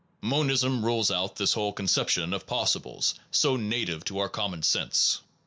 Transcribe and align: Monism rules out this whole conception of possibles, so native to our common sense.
Monism 0.21 0.83
rules 0.83 1.11
out 1.11 1.35
this 1.35 1.53
whole 1.53 1.71
conception 1.71 2.33
of 2.33 2.47
possibles, 2.47 3.13
so 3.29 3.55
native 3.55 4.03
to 4.05 4.17
our 4.17 4.29
common 4.29 4.63
sense. 4.63 5.21